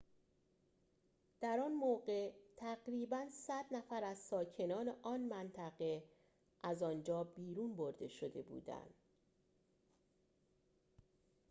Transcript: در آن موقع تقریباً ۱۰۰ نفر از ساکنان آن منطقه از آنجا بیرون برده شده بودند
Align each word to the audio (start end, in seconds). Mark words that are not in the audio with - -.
در 1.41 1.59
آن 1.65 1.73
موقع 1.73 2.31
تقریباً 2.57 3.25
۱۰۰ 3.47 3.65
نفر 3.71 4.03
از 4.03 4.17
ساکنان 4.19 4.95
آن 5.03 5.21
منطقه 5.21 6.03
از 6.63 6.83
آنجا 6.83 7.23
بیرون 7.23 7.75
برده 7.75 8.07
شده 8.07 8.41
بودند 8.41 8.93